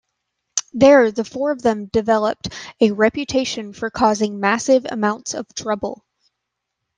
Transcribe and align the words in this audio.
There 0.73 1.11
the 1.11 1.23
four 1.23 1.51
of 1.51 1.61
them 1.61 1.85
developed 1.85 2.51
a 2.79 2.89
reputation 2.89 3.71
for 3.71 3.91
causing 3.91 4.39
massive 4.39 4.87
amounts 4.89 5.35
of 5.35 5.45
trouble. 5.53 6.03